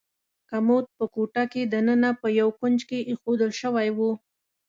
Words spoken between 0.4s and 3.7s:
کمود په کوټه کې دننه په یو کونج کې ایښودل